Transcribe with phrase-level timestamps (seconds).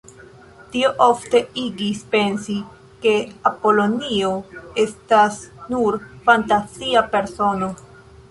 [0.75, 2.55] Tio ofte igis pensi,
[3.03, 3.11] ke
[3.51, 4.31] Apolonio
[4.87, 5.37] estas
[5.75, 5.99] nur
[6.31, 7.71] fantazia persono.